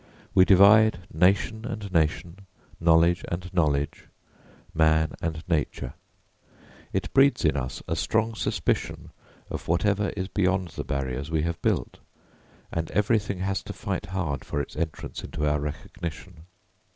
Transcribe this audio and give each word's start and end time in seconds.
We 0.33 0.45
divide 0.45 1.01
nation 1.13 1.63
and 1.63 1.91
nation, 1.93 2.39
knowledge 2.79 3.23
and 3.27 3.53
knowledge, 3.53 4.07
man 4.73 5.13
and 5.21 5.43
nature. 5.47 5.93
It 6.91 7.13
breeds 7.13 7.45
in 7.45 7.55
us 7.55 7.83
a 7.87 7.95
strong 7.95 8.33
suspicion 8.33 9.11
of 9.51 9.67
whatever 9.67 10.09
is 10.17 10.27
beyond 10.27 10.69
the 10.69 10.83
barriers 10.83 11.29
we 11.29 11.43
have 11.43 11.61
built, 11.61 11.99
and 12.71 12.89
everything 12.89 13.41
has 13.41 13.61
to 13.61 13.73
fight 13.73 14.07
hard 14.07 14.43
for 14.43 14.59
its 14.59 14.75
entrance 14.75 15.23
into 15.23 15.47
our 15.47 15.59
recognition. 15.59 16.45